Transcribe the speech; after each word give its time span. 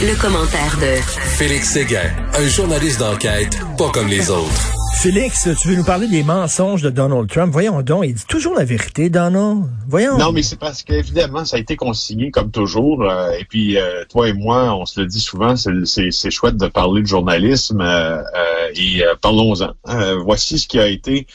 Le, 0.00 0.20
commentaire 0.20 0.76
de 0.80 1.00
Félix 1.36 1.70
Séguin, 1.70 2.10
un 2.34 2.46
journaliste 2.46 3.00
d'enquête 3.00 3.58
pas 3.76 3.90
comme 3.90 4.08
les 4.08 4.30
autres. 4.30 4.72
Félix, 4.94 5.48
tu 5.60 5.68
veux 5.68 5.76
nous 5.76 5.84
parler 5.84 6.08
des 6.08 6.22
mensonges 6.22 6.82
de 6.82 6.90
Donald 6.90 7.28
Trump? 7.28 7.52
Voyons 7.52 7.82
donc, 7.82 8.04
il 8.04 8.14
dit 8.14 8.24
toujours 8.26 8.54
la 8.54 8.64
vérité, 8.64 9.10
Donald. 9.10 9.64
Voyons. 9.88 10.18
Non, 10.18 10.32
mais 10.32 10.42
c'est 10.42 10.58
parce 10.58 10.82
qu'évidemment, 10.82 11.44
ça 11.44 11.56
a 11.56 11.60
été 11.60 11.76
consigné 11.76 12.30
comme 12.30 12.50
toujours. 12.50 13.02
Euh, 13.02 13.30
et 13.32 13.44
puis, 13.44 13.76
euh, 13.76 14.04
toi 14.08 14.28
et 14.28 14.32
moi, 14.32 14.74
on 14.74 14.86
se 14.86 15.00
le 15.00 15.06
dit 15.06 15.20
souvent, 15.20 15.54
c'est 15.56 16.30
chouette 16.30 16.56
de 16.56 16.66
parler 16.66 17.02
de 17.02 17.06
journalisme. 17.06 17.80
Euh, 17.80 18.22
et 18.74 19.02
parlons-en. 19.20 19.72
voici 20.24 20.58
ce 20.58 20.68
qui 20.68 20.78
a 20.78 20.86
été 20.86 21.26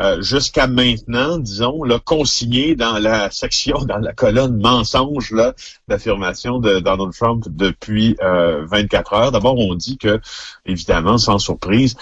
euh, 0.00 0.22
jusqu'à 0.22 0.66
maintenant, 0.66 1.38
disons, 1.38 1.82
là, 1.82 1.98
consigné 1.98 2.76
dans 2.76 2.98
la 2.98 3.30
section, 3.30 3.78
dans 3.84 3.98
la 3.98 4.12
colonne 4.12 4.60
mensonge 4.60 5.34
d'affirmation 5.88 6.58
de 6.58 6.78
Donald 6.78 7.12
Trump 7.12 7.44
depuis 7.48 8.16
24 8.20 9.12
euh, 9.12 9.16
heures. 9.16 9.32
D'abord, 9.32 9.58
on 9.58 9.74
dit 9.74 9.98
que, 9.98 10.20
évidemment, 10.66 11.18
sans 11.18 11.38
surprise, 11.38 11.96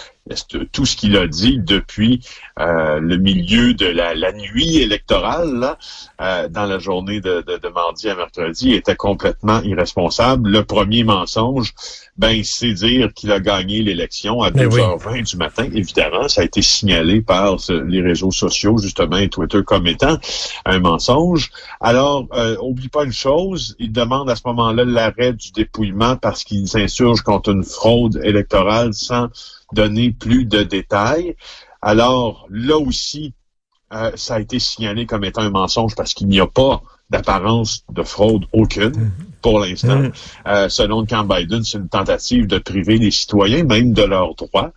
tout 0.73 0.87
ce 0.87 0.97
qu'il 0.97 1.16
a 1.16 1.27
dit 1.27 1.59
depuis 1.59 2.21
euh, 2.59 2.98
le 2.98 3.16
milieu 3.16 3.75
de 3.75 3.87
la, 3.87 4.33
nuit 4.33 4.79
électorale, 4.79 5.55
là, 5.55 5.79
euh, 6.21 6.49
dans 6.49 6.66
la 6.66 6.79
journée 6.79 7.21
de, 7.21 7.43
de, 7.43 7.69
mardi 7.69 8.09
à 8.09 8.16
mercredi, 8.16 8.73
était 8.73 8.97
complètement 8.97 9.61
irresponsable. 9.62 10.51
Le 10.51 10.65
premier 10.65 11.05
mensonge, 11.05 11.75
ben, 12.16 12.43
c'est 12.43 12.73
dire 12.73 13.12
qu'il 13.15 13.30
a 13.30 13.41
gagné 13.41 13.83
l'élection 13.83 14.43
à 14.43 14.51
2h20 14.51 15.05
ben 15.05 15.23
du 15.23 15.37
matin. 15.37 15.69
Évidemment, 15.73 16.29
ça 16.29 16.41
a 16.41 16.45
été 16.45 16.63
signalé 16.63 17.21
par 17.21 17.57
les 17.69 18.01
réseaux 18.01 18.33
sociaux, 18.33 18.79
justement, 18.79 19.19
et 19.19 19.29
Twitter 19.29 19.63
comme 19.65 19.87
étant 19.87 20.19
un 20.65 20.80
mensonge. 20.80 21.51
Alors, 21.80 22.27
euh, 22.33 22.57
oublie 22.61 22.88
pas 22.88 23.05
une 23.05 23.13
chose, 23.13 23.77
il 23.79 23.93
demande 23.93 24.29
à 24.30 24.37
ce 24.37 24.43
moment-là 24.47 24.85
l'arrêt 24.85 25.33
du 25.33 25.52
dépouillement 25.52 26.16
parce 26.16 26.43
qu'il 26.43 26.66
s'insurge 26.66 27.23
contre 27.23 27.51
une 27.51 27.65
fraude 27.65 28.21
électorale 28.24 28.95
sans 28.95 29.29
donner 29.73 30.13
plus 30.13 30.45
de 30.45 30.63
détails. 30.63 31.37
Alors 31.83 32.47
là 32.51 32.79
aussi, 32.79 33.35
euh, 33.93 34.11
ça 34.17 34.37
a 34.37 34.41
été 34.41 34.59
signalé 34.59 35.07
comme 35.07 35.25
étant 35.25 35.43
un 35.43 35.51
mensonge 35.51 35.95
parce 35.95 36.15
qu'il 36.15 36.29
n'y 36.29 36.41
a 36.41 36.47
pas 36.47 36.83
d'apparence 37.09 37.85
de 37.93 38.03
fraude 38.03 38.47
aucune 38.53 38.91
mm-hmm. 38.91 39.41
pour 39.41 39.61
l'instant. 39.61 40.03
Mm-hmm. 40.03 40.13
Euh, 40.49 40.69
selon 40.69 41.03
le 41.03 41.07
camp 41.07 41.25
Biden, 41.25 41.63
c'est 41.63 41.79
une 41.79 41.89
tentative 41.89 42.49
de 42.49 42.59
priver 42.59 42.99
les 42.99 43.13
citoyens 43.13 43.63
même 43.63 43.93
de 43.93 44.03
leurs 44.03 44.35
droits. 44.35 44.73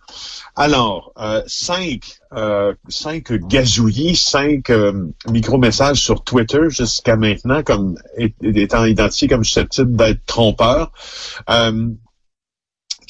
Alors, 0.56 1.12
euh, 1.18 1.42
cinq, 1.46 2.18
euh, 2.32 2.74
cinq 2.88 3.32
gazouillis, 3.32 4.16
cinq 4.16 4.70
euh, 4.70 5.06
micro-messages 5.28 6.00
sur 6.00 6.22
Twitter 6.22 6.68
jusqu'à 6.68 7.16
maintenant 7.16 7.62
comme 7.62 7.96
étant 8.42 8.84
identifiés 8.84 9.28
comme 9.28 9.44
susceptibles 9.44 9.96
d'être 9.96 10.24
trompeurs. 10.26 10.92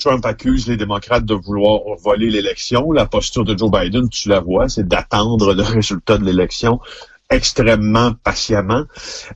Trump 0.01 0.25
accuse 0.27 0.67
les 0.67 0.77
démocrates 0.77 1.25
de 1.25 1.35
vouloir 1.35 1.81
voler 2.03 2.31
l'élection. 2.31 2.91
La 2.93 3.07
posture 3.07 3.45
de 3.45 3.57
Joe 3.57 3.71
Biden, 3.71 4.09
tu 4.09 4.29
la 4.29 4.41
vois, 4.41 4.69
c'est 4.69 4.87
d'attendre 4.87 5.55
le 5.55 5.63
résultat 5.79 6.19
de 6.19 6.25
l'élection 6.25 6.81
extrêmement 7.31 8.13
patiemment. 8.25 8.85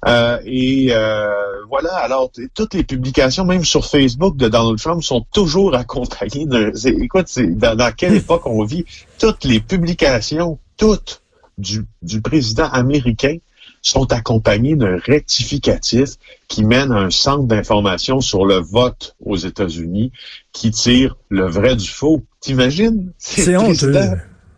Euh, 0.06 0.38
et 0.44 0.88
euh, 0.90 1.30
voilà, 1.68 1.94
alors 1.94 2.30
toutes 2.54 2.74
les 2.74 2.82
publications, 2.82 3.44
même 3.44 3.64
sur 3.64 3.86
Facebook 3.86 4.36
de 4.36 4.48
Donald 4.48 4.78
Trump, 4.78 5.02
sont 5.02 5.24
toujours 5.32 5.74
accompagnées 5.76 6.46
de... 6.46 6.72
Écoute, 7.02 7.28
dans, 7.38 7.76
dans 7.76 7.92
quelle 7.92 8.14
époque 8.16 8.46
on 8.46 8.64
vit? 8.64 8.84
Toutes 9.18 9.44
les 9.44 9.60
publications, 9.60 10.58
toutes 10.76 11.22
du, 11.56 11.86
du 12.02 12.20
président 12.20 12.68
américain 12.68 13.36
sont 13.84 14.12
accompagnés 14.12 14.74
d'un 14.74 14.96
rectificatif 14.96 16.14
qui 16.48 16.64
mène 16.64 16.90
à 16.90 16.96
un 16.96 17.10
centre 17.10 17.44
d'information 17.44 18.20
sur 18.20 18.46
le 18.46 18.56
vote 18.56 19.14
aux 19.24 19.36
États-Unis 19.36 20.10
qui 20.52 20.70
tire 20.72 21.16
le 21.28 21.46
vrai 21.46 21.76
du 21.76 21.88
faux. 21.88 22.24
T'imagines? 22.40 23.12
C'est 23.18 23.56
honteux 23.56 23.92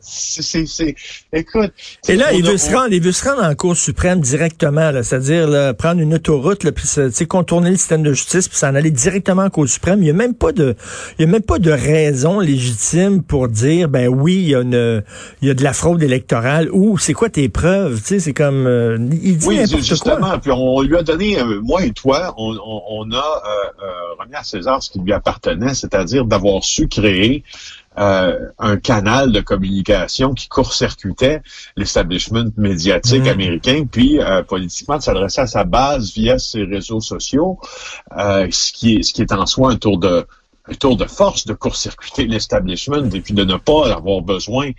c'est, 0.08 0.94
écoute. 1.32 1.72
Et 2.08 2.16
là, 2.16 2.32
il 2.32 2.44
veut, 2.44 2.56
se 2.56 2.70
rendre, 2.74 2.92
il 2.92 3.02
veut 3.02 3.12
se 3.12 3.28
rendre 3.28 3.42
en 3.42 3.54
Cour 3.54 3.76
suprême 3.76 4.20
directement, 4.20 4.90
c'est-à-dire 5.02 5.74
prendre 5.76 6.00
une 6.00 6.14
autoroute, 6.14 6.64
là, 6.64 6.72
puis 6.72 7.26
contourner 7.26 7.70
le 7.70 7.76
système 7.76 8.02
de 8.02 8.12
justice, 8.12 8.48
puis 8.48 8.56
s'en 8.56 8.74
aller 8.74 8.90
directement 8.90 9.42
en 9.42 9.50
Cour 9.50 9.68
suprême. 9.68 10.00
Il 10.00 10.04
n'y 10.04 10.10
a 10.10 10.14
même 10.14 10.34
pas 10.34 10.52
de, 10.52 10.76
il 11.18 11.26
y 11.26 11.28
a 11.28 11.30
même 11.30 11.42
pas 11.42 11.58
de 11.58 11.70
raison 11.70 12.40
légitime 12.40 13.22
pour 13.22 13.48
dire, 13.48 13.88
ben 13.88 14.08
oui, 14.08 14.34
il 14.34 14.48
y 14.48 14.54
a 14.54 14.60
une, 14.60 15.02
il 15.42 15.48
y 15.48 15.50
a 15.50 15.54
de 15.54 15.62
la 15.62 15.72
fraude 15.72 16.02
électorale 16.02 16.70
ou 16.72 16.98
c'est 16.98 17.12
quoi 17.12 17.28
tes 17.28 17.48
preuves, 17.48 18.00
tu 18.00 18.06
sais, 18.06 18.20
c'est 18.20 18.32
comme, 18.32 18.66
euh, 18.66 18.98
il 19.22 19.38
dit 19.38 19.46
oui, 19.46 19.60
justement, 19.82 20.38
puis 20.38 20.50
on 20.52 20.82
lui 20.82 20.96
a 20.96 21.02
donné, 21.02 21.38
euh, 21.38 21.60
moi 21.62 21.84
et 21.84 21.92
toi, 21.92 22.34
on, 22.36 22.56
on, 22.88 23.10
a 23.12 23.16
euh, 23.16 24.14
remis 24.18 24.34
à 24.34 24.42
César 24.42 24.82
ce 24.82 24.90
qui 24.90 24.98
lui 25.00 25.12
appartenait, 25.12 25.74
c'est-à-dire 25.74 26.24
d'avoir 26.24 26.64
su 26.64 26.88
créer 26.88 27.44
euh, 27.98 28.50
un 28.58 28.76
canal 28.76 29.32
de 29.32 29.40
communication 29.40 30.34
qui 30.34 30.48
court-circuitait 30.48 31.40
l'establishment 31.76 32.50
médiatique 32.58 33.24
mmh. 33.24 33.28
américain, 33.28 33.84
puis 33.90 34.20
euh, 34.20 34.42
politiquement 34.42 34.98
de 34.98 35.02
s'adresser 35.02 35.40
à 35.40 35.46
sa 35.46 35.64
base 35.64 36.12
via 36.12 36.38
ses 36.38 36.64
réseaux 36.64 37.00
sociaux, 37.00 37.58
euh, 38.18 38.48
ce 38.50 38.72
qui 38.72 38.96
est 38.96 39.02
ce 39.02 39.14
qui 39.14 39.22
est 39.22 39.32
en 39.32 39.46
soi 39.46 39.70
un 39.70 39.76
tour 39.76 39.98
de 39.98 40.26
un 40.68 40.74
tour 40.74 40.98
de 40.98 41.06
force 41.06 41.46
de 41.46 41.54
court-circuiter 41.54 42.26
l'establishment 42.26 43.08
et 43.14 43.20
puis 43.20 43.32
de 43.32 43.44
ne 43.44 43.56
pas 43.56 43.90
avoir 43.92 44.20
besoin 44.20 44.72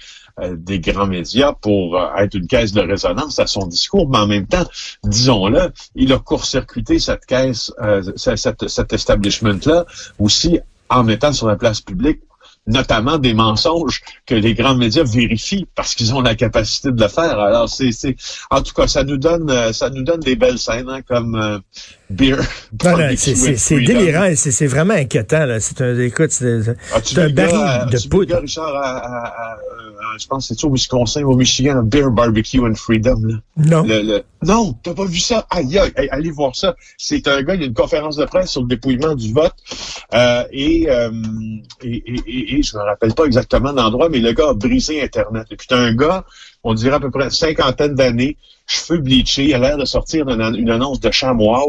des 0.51 0.79
grands 0.79 1.07
médias 1.07 1.53
pour 1.53 1.99
être 2.17 2.35
une 2.35 2.45
caisse 2.45 2.73
de 2.73 2.81
résonance 2.81 3.39
à 3.39 3.47
son 3.47 3.66
discours, 3.66 4.07
mais 4.09 4.19
en 4.19 4.28
même 4.28 4.45
temps, 4.45 4.66
disons-le, 5.05 5.72
il 5.95 6.13
a 6.13 6.19
court-circuité 6.19 6.99
cette 6.99 7.25
caisse, 7.25 7.72
cette, 8.17 8.67
cet 8.67 8.94
establishment-là 8.94 9.85
aussi 10.19 10.59
en 10.89 11.03
mettant 11.03 11.31
sur 11.31 11.47
la 11.47 11.55
place 11.55 11.81
publique 11.81 12.19
notamment 12.67 13.17
des 13.17 13.33
mensonges 13.33 14.01
que 14.25 14.35
les 14.35 14.53
grands 14.53 14.75
médias 14.75 15.03
vérifient 15.03 15.67
parce 15.75 15.95
qu'ils 15.95 16.13
ont 16.13 16.22
la 16.22 16.35
capacité 16.35 16.91
de 16.91 17.01
le 17.01 17.07
faire. 17.07 17.39
Alors 17.39 17.69
c'est, 17.69 17.91
c'est 17.91 18.16
en 18.51 18.61
tout 18.61 18.73
cas 18.73 18.88
ça 18.88 19.03
nous 19.03 19.17
donne 19.17 19.50
euh, 19.50 19.73
ça 19.73 19.89
nous 19.89 20.03
donne 20.03 20.19
des 20.19 20.35
belles 20.35 20.59
scènes 20.59 20.89
hein, 20.89 21.01
comme 21.07 21.35
euh, 21.35 21.59
Beer. 22.09 22.38
c'est 23.17 23.79
délirant 23.79 24.25
et 24.25 24.35
c'est 24.35 24.67
vraiment 24.67 24.94
inquiétant. 24.94 25.45
Là. 25.45 25.59
C'est 25.59 25.81
un, 25.81 25.97
écoute, 26.00 26.31
c'est 26.31 27.17
un 27.17 27.29
baril 27.29 27.89
de 27.91 28.09
poudre. 28.09 28.38
Richard, 28.41 28.75
à, 28.75 28.97
à, 28.97 29.28
à, 29.28 29.57
je 30.19 30.28
pense 30.28 30.47
que 30.47 30.56
c'est 30.56 30.66
au 30.66 30.72
Wisconsin, 30.72 31.24
au 31.24 31.35
Michigan, 31.35 31.81
Beer 31.84 32.09
Barbecue 32.12 32.59
and 32.59 32.75
Freedom. 32.75 33.22
Là. 33.24 33.35
Non. 33.58 33.84
Le, 33.84 34.02
le... 34.02 34.24
Non, 34.44 34.74
t'as 34.84 34.94
pas 34.94 35.06
vu 35.06 35.19
ça? 35.19 35.46
Aïe, 35.50 35.78
aïe, 35.78 36.09
allez 36.12 36.31
voir 36.31 36.56
ça. 36.56 36.75
C'est 36.97 37.28
un 37.28 37.41
gars, 37.41 37.56
il 37.56 37.62
y 37.62 37.63
a 37.63 37.68
une 37.68 37.74
conférence 37.74 38.16
de 38.18 38.25
presse 38.25 38.52
sur 38.52 38.62
le 38.62 38.68
dépouillement 38.68 39.16
du 39.16 39.34
vote. 39.34 39.56
Euh, 40.13 40.44
et, 40.52 40.90
euh, 40.90 41.12
et, 41.81 42.03
et, 42.06 42.58
et, 42.58 42.63
je 42.63 42.78
me 42.78 42.84
rappelle 42.84 43.13
pas 43.13 43.25
exactement 43.25 43.72
l'endroit, 43.72 44.09
mais 44.09 44.19
le 44.19 44.34
gars 44.34 44.50
a 44.50 44.53
brisé 44.53 45.02
Internet. 45.02 45.47
Et 45.52 45.56
puis 45.56 45.68
t'as 45.68 45.78
un 45.78 45.94
gars, 45.94 46.24
on 46.67 46.73
dirait 46.73 46.95
à 46.95 47.00
peu 47.00 47.09
près 47.09 47.23
une 47.23 47.29
cinquantaine 47.29 47.95
d'années, 47.95 48.35
cheveux 48.67 49.00
bleachés, 49.00 49.45
il 49.45 49.53
a 49.53 49.59
l'air 49.59 49.78
de 49.78 49.85
sortir 49.85 50.25
d'une 50.25 50.69
annonce 50.69 51.00
de 51.00 51.09
chamois. 51.11 51.63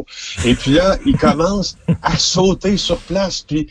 Et 0.44 0.54
puis 0.54 0.72
là, 0.72 0.96
il 1.06 1.16
commence 1.16 1.76
à 2.02 2.18
sauter 2.18 2.76
sur 2.76 2.98
place. 2.98 3.42
Puis 3.42 3.68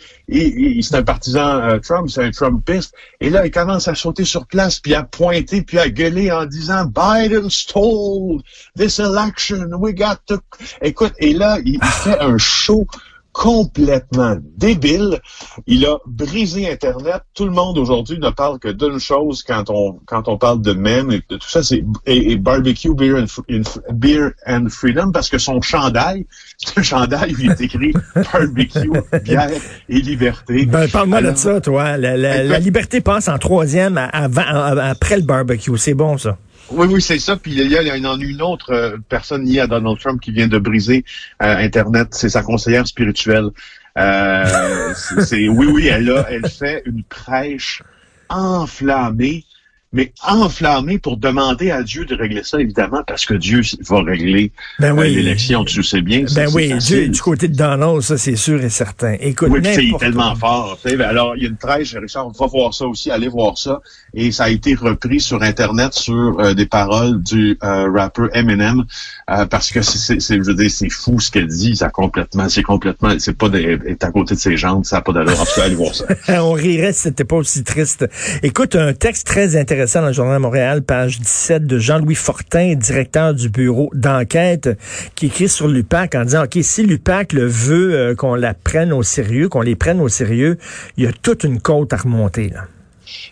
c'est 0.82 0.96
un 0.96 1.04
partisan 1.04 1.60
euh, 1.60 1.80
Trump, 1.80 2.10
c'est 2.10 2.24
un 2.24 2.32
Trumpiste. 2.32 2.94
Et 3.20 3.30
là, 3.30 3.46
il 3.46 3.52
commence 3.52 3.90
à 3.90 3.96
sauter 3.96 4.24
sur 4.24 4.48
place, 4.48 4.80
puis 4.80 4.96
à 4.96 5.04
pointer, 5.04 5.62
puis 5.64 5.80
à 5.80 5.90
gueuler 5.90 6.32
en 6.32 6.46
disant 6.46 6.86
Biden 6.86 7.50
stole 7.50 8.42
this 8.78 9.00
election. 9.00 9.68
We 9.78 9.94
got 9.94 10.20
to. 10.28 10.38
Écoute, 10.82 11.14
et 11.20 11.34
là, 11.34 11.58
il 11.66 11.84
fait 11.84 12.18
un 12.20 12.38
show 12.38 12.88
complètement 13.38 14.36
débile. 14.58 15.20
Il 15.68 15.86
a 15.86 15.98
brisé 16.08 16.70
Internet. 16.70 17.22
Tout 17.36 17.46
le 17.46 17.52
monde 17.52 17.78
aujourd'hui 17.78 18.18
ne 18.18 18.32
parle 18.32 18.58
que 18.58 18.70
d'une 18.70 19.00
chose 19.00 19.44
quand 19.44 19.70
on 19.70 20.00
quand 20.08 20.28
on 20.28 20.40
parle 20.40 20.62
de 20.62 20.74
même 20.74 21.12
et 21.12 21.22
de 21.30 21.38
tout 21.38 21.48
ça, 21.48 21.62
c'est 21.62 21.84
et, 22.08 22.36
barbecue 22.36 22.96
beer 22.96 23.14
and, 23.16 23.62
beer 23.94 24.32
and 24.48 24.68
freedom 24.70 25.12
parce 25.12 25.30
que 25.30 25.38
son 25.38 25.62
chandail, 25.62 26.26
c'est 26.58 26.80
un 26.80 26.84
chandail 26.84 27.36
où 27.36 27.38
il 27.40 27.52
est 27.52 27.62
écrit 27.62 27.94
barbecue, 28.34 28.92
bière 29.24 29.52
et 29.88 30.02
liberté. 30.02 30.66
Ben, 30.66 30.90
parle-moi 30.90 31.22
de 31.22 31.36
ça, 31.36 31.62
toi. 31.62 31.96
La, 31.96 32.18
la, 32.18 32.60
liberté 32.60 33.02
passe 33.02 33.28
en 33.28 33.38
troisième 33.38 34.00
avant, 34.12 34.42
après 34.52 35.18
le 35.18 35.24
barbecue. 35.24 35.78
C'est 35.78 35.94
bon, 35.94 36.18
ça. 36.18 36.38
Oui, 36.70 36.88
oui, 36.88 37.02
c'est 37.02 37.20
ça. 37.20 37.38
Puis 37.38 37.54
il 37.54 37.72
y 37.72 37.78
a, 37.78 37.96
une, 37.96 38.42
autre 38.42 38.72
euh, 38.72 38.98
personne 39.10 39.46
liée 39.46 39.60
à 39.60 39.68
Donald 39.68 39.98
Trump 40.00 40.20
qui 40.22 40.32
vient 40.32 40.48
de 40.48 40.58
briser 40.58 41.06
euh, 41.42 41.58
Internet. 41.58 42.10
C'est 42.12 42.30
sa 42.30 42.44
conseillère 42.44 42.88
spirituelle. 42.88 43.50
Euh, 43.98 44.94
c'est, 45.20 45.48
oui, 45.48 45.68
oui, 45.68 45.88
elle 45.88 46.12
a, 46.12 46.28
elle 46.30 46.50
fait 46.50 46.84
une 46.86 47.04
prêche 47.04 47.82
enflammée 48.30 49.46
mais 49.94 50.12
enflammé 50.26 51.00
pour 51.00 51.18
demander 51.18 51.72
à 51.72 51.82
Dieu 51.82 52.06
de 52.06 52.14
régler 52.14 52.44
ça, 52.44 52.60
évidemment, 52.60 53.04
parce 53.08 53.26
que 53.26 53.34
Dieu 53.34 53.62
va 53.88 54.02
régler 54.02 54.52
ben 54.80 54.92
euh, 54.92 55.02
oui. 55.02 55.16
l'élection, 55.16 55.64
tu 55.64 55.82
sais 55.82 56.02
bien. 56.02 56.26
Ben 56.36 56.50
oui, 56.54 56.74
Dieu, 56.78 57.08
du 57.08 57.22
côté 57.22 57.48
de 57.48 57.56
Donald, 57.56 58.02
ça 58.02 58.18
c'est 58.18 58.36
sûr 58.36 58.62
et 58.62 58.70
certain. 58.70 59.16
Écoute, 59.20 59.50
oui, 59.52 59.62
c'est 59.64 59.98
tellement 59.98 60.36
fort. 60.36 60.78
Alors, 61.00 61.36
il 61.38 61.44
y 61.44 61.46
a 61.46 61.50
une 61.50 61.58
trêche, 61.58 61.96
Richard, 61.96 62.30
va 62.32 62.48
voir 62.48 62.74
ça 62.74 62.86
aussi, 62.86 63.12
allez 63.12 63.30
voir 63.30 63.58
ça. 63.58 63.82
Et 64.14 64.32
ça 64.32 64.46
a 64.46 64.50
été 64.50 64.76
repris 64.76 65.22
sur 65.22 65.42
Internet 65.42 65.94
sur 65.94 66.40
euh, 66.40 66.54
des 66.54 66.66
paroles 66.66 67.22
du 67.24 67.58
euh, 67.64 67.90
rappeur 67.92 68.30
Eminem, 68.36 68.84
euh, 69.30 69.46
parce 69.46 69.72
que 69.72 69.82
c'est, 69.82 70.20
je 70.20 70.42
veux 70.42 70.54
dire, 70.54 70.70
c'est 70.70 70.90
fou 70.90 71.20
ce 71.20 71.32
qu'elle 71.32 71.48
dit, 71.48 71.78
ça 71.78 71.90
complètement, 71.90 72.50
c'est 72.50 72.64
complètement, 72.64 73.12
c'est 73.20 73.38
pas 73.38 73.50
d'être 73.50 74.04
à 74.04 74.12
côté 74.12 74.36
de 74.36 74.40
ses 74.40 74.58
jambes, 74.58 74.84
ça 74.84 74.98
n'a 74.98 75.02
pas 75.02 75.14
d'allure. 75.14 75.46
Allez 75.64 75.76
voir 75.76 75.96
ça. 75.96 76.06
On 76.44 76.52
rirait 76.52 76.94
si 76.94 77.04
c'était 77.04 77.24
pas 77.24 77.38
aussi 77.38 77.64
triste. 77.64 78.06
Écoute, 78.44 78.76
un 78.76 78.94
texte 78.94 79.26
très 79.26 79.56
intéressant 79.56 79.77
intéressant 79.78 80.02
dans 80.02 80.08
le 80.08 80.14
Journal 80.14 80.38
de 80.38 80.42
Montréal, 80.42 80.82
page 80.82 81.20
17, 81.20 81.68
de 81.68 81.78
Jean-Louis 81.78 82.16
Fortin, 82.16 82.74
directeur 82.74 83.36
du 83.36 83.48
bureau 83.48 83.92
d'enquête, 83.94 84.76
qui 85.14 85.28
écrit 85.28 85.48
sur 85.48 85.68
l'UPAC 85.68 86.16
en 86.16 86.24
disant, 86.24 86.46
OK, 86.46 86.58
si 86.64 86.82
l'UPAC 86.82 87.34
le 87.34 87.46
veut 87.46 87.94
euh, 87.94 88.16
qu'on 88.16 88.34
la 88.34 88.56
prenne 88.56 88.92
au 88.92 89.04
sérieux, 89.04 89.50
qu'on 89.50 89.62
les 89.62 89.76
prenne 89.76 90.02
au 90.02 90.08
sérieux, 90.08 90.58
il 90.98 91.04
y 91.04 91.08
a 91.08 91.12
toute 91.12 91.44
une 91.44 91.62
côte 91.62 91.94
à 91.94 91.98
remonter. 91.98 92.50
Là. 92.50 92.62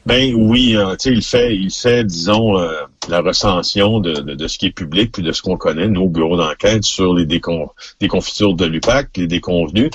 Ben 0.05 0.35
oui, 0.35 0.75
euh, 0.75 0.95
tu 0.97 1.09
sais, 1.09 1.15
il 1.15 1.23
fait, 1.23 1.55
il 1.55 1.71
fait, 1.71 2.03
disons, 2.03 2.59
euh, 2.59 2.73
la 3.09 3.21
recension 3.21 3.99
de, 3.99 4.13
de, 4.13 4.47
ce 4.47 4.57
qui 4.57 4.67
est 4.67 4.71
public 4.71 5.11
puis 5.11 5.23
de 5.23 5.31
ce 5.31 5.41
qu'on 5.41 5.57
connaît, 5.57 5.87
nos 5.87 6.09
bureaux 6.09 6.37
d'enquête 6.37 6.83
sur 6.83 7.13
les 7.13 7.25
décon 7.25 7.69
déconfitures 7.99 8.53
de 8.53 8.65
l'UPAC, 8.65 9.17
les 9.17 9.27
déconvenus. 9.27 9.89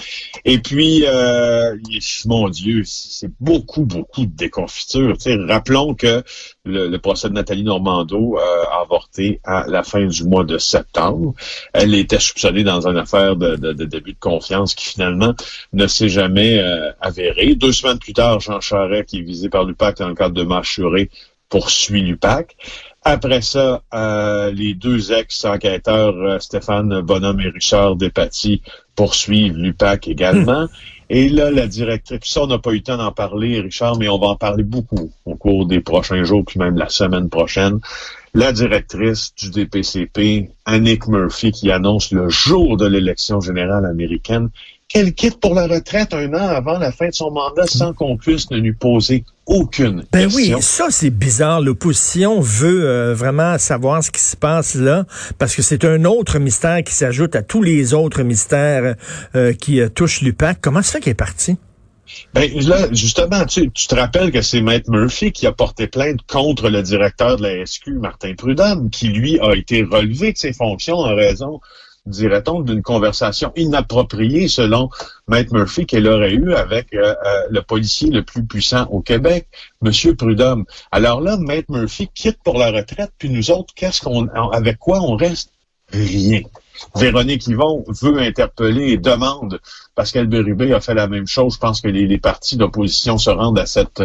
Et 0.44 0.58
puis, 0.58 1.05
euh, 1.06 1.76
mon 2.26 2.49
Dieu, 2.49 2.82
c'est 2.85 3.31
beaucoup, 3.41 3.85
beaucoup 3.85 4.26
de 4.26 4.35
déconfitures. 4.35 5.17
Rappelons 5.49 5.94
que 5.94 6.23
le, 6.64 6.97
procès 6.99 7.29
de 7.29 7.35
Nathalie 7.35 7.64
Normando 7.64 8.37
a 8.37 8.82
avorté 8.82 9.41
à 9.44 9.67
la 9.67 9.82
fin 9.82 10.06
du 10.06 10.25
mois 10.25 10.44
de 10.44 10.58
septembre. 10.58 11.35
Elle 11.73 11.94
était 11.94 12.20
soupçonnée 12.20 12.64
dans 12.64 12.87
une 12.87 12.99
affaire 12.99 13.37
de, 13.37 13.56
de, 13.56 13.73
de 13.73 13.85
début 13.85 14.12
de 14.12 14.19
confiance 14.19 14.75
qui 14.75 14.87
finalement 14.87 15.35
ne 15.73 15.87
s'est 15.87 16.08
jamais 16.08 16.62
avérée. 17.00 17.55
Deux 17.55 17.73
semaines 17.73 17.99
plus 17.99 18.12
tard, 18.12 18.41
Jean 18.41 18.61
Charest, 18.61 19.08
qui 19.08 19.19
est 19.19 19.23
visé 19.23 19.49
par 19.49 19.64
l'UPAC 19.64 19.99
dans 19.99 20.08
le 20.08 20.14
cadre 20.14 20.35
de 20.35 20.43
Marchuré, 20.43 21.11
poursuit 21.50 22.00
l'UPAC. 22.00 22.56
Après 23.02 23.43
ça, 23.43 23.82
euh, 23.93 24.50
les 24.50 24.75
deux 24.75 25.12
ex-enquêteurs, 25.12 26.14
euh, 26.17 26.38
Stéphane 26.38 27.00
Bonhomme 27.02 27.41
et 27.41 27.49
Richard 27.49 27.97
Despatie, 27.97 28.62
poursuivent 28.94 29.56
l'UPAC 29.56 30.08
également. 30.08 30.67
Et 31.12 31.29
là, 31.29 31.50
la 31.50 31.67
directrice, 31.67 32.20
ça, 32.23 32.43
on 32.43 32.47
n'a 32.47 32.58
pas 32.58 32.70
eu 32.70 32.76
le 32.76 32.82
temps 32.82 32.97
d'en 32.97 33.11
parler, 33.11 33.61
Richard, 33.61 33.99
mais 33.99 34.08
on 34.08 34.19
va 34.19 34.29
en 34.29 34.37
parler 34.37 34.62
beaucoup 34.62 35.11
au 35.26 35.35
cours 35.35 35.67
des 35.67 35.81
prochains 35.81 36.23
jours, 36.23 36.44
puis 36.47 36.61
même 36.61 36.76
la 36.76 36.88
semaine 36.88 37.29
prochaine. 37.29 37.81
La 38.32 38.52
directrice 38.52 39.35
du 39.35 39.50
DPCP, 39.50 40.50
Annick 40.67 41.08
Murphy, 41.08 41.50
qui 41.50 41.73
annonce 41.73 42.12
le 42.12 42.29
jour 42.29 42.76
de 42.76 42.87
l'élection 42.87 43.41
générale 43.41 43.87
américaine 43.87 44.50
qu'elle 44.91 45.14
quitte 45.14 45.41
pour 45.41 45.55
la 45.55 45.67
retraite 45.67 46.14
un 46.14 46.32
an 46.35 46.49
avant 46.49 46.79
la 46.79 46.93
fin 46.93 47.08
de 47.08 47.14
son 47.14 47.31
mandat 47.31 47.67
sans 47.67 47.93
qu'on 47.93 48.17
puisse 48.17 48.50
ne 48.50 48.58
lui 48.58 48.73
poser 48.73 49.25
aucune 49.50 50.05
ben 50.12 50.29
question. 50.31 50.56
oui, 50.56 50.62
ça 50.62 50.87
c'est 50.91 51.11
bizarre. 51.11 51.61
L'opposition 51.61 52.41
veut 52.41 52.85
euh, 52.85 53.14
vraiment 53.14 53.58
savoir 53.58 54.02
ce 54.02 54.11
qui 54.11 54.20
se 54.20 54.37
passe 54.37 54.76
là 54.76 55.05
parce 55.38 55.56
que 55.56 55.62
c'est 55.62 55.85
un 55.85 56.05
autre 56.05 56.38
mystère 56.38 56.82
qui 56.85 56.94
s'ajoute 56.94 57.35
à 57.35 57.43
tous 57.43 57.62
les 57.62 57.93
autres 57.93 58.23
mystères 58.23 58.94
euh, 59.35 59.52
qui 59.52 59.81
euh, 59.81 59.88
touchent 59.88 60.23
l'UPAC. 60.23 60.58
Comment 60.61 60.82
ça 60.82 60.93
fait 60.93 61.00
qu'elle 61.00 61.11
est 61.11 61.14
partie? 61.14 61.56
Ben 62.35 62.49
là, 62.67 62.88
justement, 62.93 63.44
tu, 63.44 63.70
tu 63.70 63.87
te 63.87 63.94
rappelles 63.94 64.31
que 64.31 64.43
c'est 64.43 64.61
Maître 64.61 64.91
Murphy 64.91 65.32
qui 65.32 65.47
a 65.47 65.52
porté 65.52 65.87
plainte 65.87 66.20
contre 66.29 66.69
le 66.69 66.82
directeur 66.82 67.37
de 67.37 67.43
la 67.43 67.67
SQ, 67.67 67.91
Martin 68.00 68.35
Prudhomme, 68.35 68.91
qui 68.91 69.08
lui 69.08 69.38
a 69.41 69.55
été 69.55 69.82
relevé 69.82 70.32
de 70.32 70.38
ses 70.38 70.52
fonctions 70.52 70.99
en 70.99 71.14
raison 71.14 71.61
dirait-on, 72.11 72.61
d'une 72.61 72.83
conversation 72.83 73.53
inappropriée 73.57 74.49
selon 74.49 74.91
Maître 75.29 75.55
Murphy 75.55 75.87
qu'elle 75.87 76.09
aurait 76.09 76.33
eue 76.33 76.55
avec 76.55 76.93
euh, 76.95 77.15
euh, 77.25 77.43
le 77.51 77.62
policier 77.62 78.11
le 78.11 78.23
plus 78.23 78.45
puissant 78.45 78.87
au 78.91 79.01
Québec, 79.01 79.47
Monsieur 79.81 80.15
Prudhomme. 80.15 80.65
Alors 80.91 81.21
là, 81.21 81.37
Maître 81.37 81.71
Murphy 81.71 82.09
quitte 82.15 82.39
pour 82.45 82.59
la 82.59 82.71
retraite, 82.71 83.12
puis 83.19 83.31
nous 83.31 83.51
autres, 83.51 83.73
qu'est-ce 83.75 84.01
qu'on, 84.01 84.29
avec 84.53 84.79
quoi 84.79 85.01
on 85.01 85.17
reste? 85.17 85.53
Rien. 85.93 86.43
Véronique 86.94 87.47
Yvon 87.47 87.85
veut 87.88 88.19
interpeller 88.19 88.93
et 88.93 88.97
demande, 88.97 89.61
Pascal 89.94 90.27
Bérubé 90.27 90.73
a 90.73 90.81
fait 90.81 90.94
la 90.94 91.09
même 91.09 91.27
chose. 91.27 91.55
Je 91.55 91.59
pense 91.59 91.81
que 91.81 91.88
les, 91.88 92.19
partis 92.19 92.56
d'opposition 92.56 93.19
se 93.19 93.31
rendent 93.31 93.59
à 93.59 93.67
cette 93.67 94.03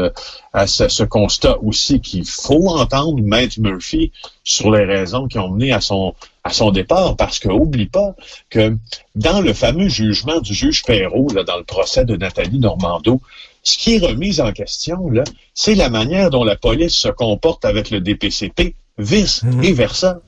à 0.54 0.68
ce, 0.68 1.04
constat 1.04 1.58
aussi 1.62 2.02
qu'il 2.02 2.26
faut 2.26 2.70
entendre 2.70 3.22
Maître 3.22 3.60
Murphy 3.60 4.12
sur 4.44 4.72
les 4.72 4.86
raisons 4.86 5.28
qui 5.28 5.40
ont 5.40 5.50
mené 5.50 5.72
à 5.72 5.82
son 5.82 6.14
à 6.46 6.52
son 6.52 6.70
départ, 6.70 7.16
parce 7.16 7.40
que 7.40 7.50
oublie 7.50 7.88
pas 7.88 8.16
que 8.52 8.78
dans 9.16 9.42
le 9.42 9.52
fameux 9.54 9.90
jugement 9.90 10.40
du 10.42 10.54
juge 10.54 10.84
Perrault, 10.84 11.30
là, 11.34 11.44
dans 11.44 11.58
le 11.58 11.64
procès 11.64 12.06
de 12.06 12.16
Nathalie 12.16 12.60
Normando, 12.60 13.20
ce 13.64 13.80
qui 13.80 13.96
est 13.96 14.06
remis 14.06 14.40
en 14.40 14.52
question, 14.52 15.10
là, 15.10 15.24
c'est 15.56 15.74
la 15.74 15.90
manière 15.90 16.30
dont 16.30 16.44
la 16.44 16.56
police 16.56 16.94
se 16.94 17.08
comporte 17.08 17.66
avec 17.66 17.90
le 17.90 18.00
DPCP, 18.00 18.76
vice 19.00 19.42
mmh. 19.42 19.64
et 19.64 19.74
versa. 19.74 20.20